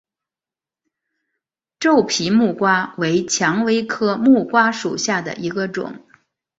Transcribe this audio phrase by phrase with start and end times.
[1.79, 6.03] 皱皮木瓜为蔷薇科木瓜属下的一个种。